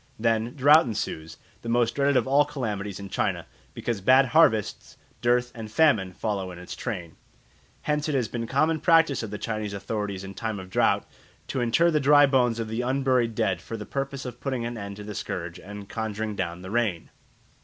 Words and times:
Then 0.17 0.55
drought 0.55 0.87
ensues, 0.87 1.37
the 1.61 1.69
most 1.69 1.93
dreaded 1.93 2.17
of 2.17 2.25
all 2.25 2.43
calamities 2.43 2.99
in 2.99 3.07
China, 3.09 3.45
because 3.75 4.01
bad 4.01 4.25
harvests, 4.29 4.97
dearth, 5.21 5.51
and 5.53 5.71
famine 5.71 6.11
follow 6.11 6.49
in 6.49 6.57
its 6.57 6.75
train. 6.75 7.17
Hence 7.83 8.09
it 8.09 8.15
has 8.15 8.27
been 8.27 8.45
a 8.45 8.47
common 8.47 8.79
practice 8.79 9.21
of 9.21 9.29
the 9.29 9.37
Chinese 9.37 9.73
authorities 9.75 10.23
in 10.23 10.33
time 10.33 10.59
of 10.59 10.71
drought 10.71 11.07
to 11.49 11.61
inter 11.61 11.91
the 11.91 11.99
dry 11.99 12.25
bones 12.25 12.57
of 12.59 12.67
the 12.67 12.81
unburied 12.81 13.35
dead 13.35 13.61
for 13.61 13.77
the 13.77 13.85
purpose 13.85 14.25
of 14.25 14.41
putting 14.41 14.65
an 14.65 14.75
end 14.75 14.95
to 14.95 15.03
the 15.03 15.13
scourge 15.13 15.59
and 15.59 15.87
conjuring 15.87 16.35
down 16.35 16.63
the 16.63 16.71
rain. 16.71 17.11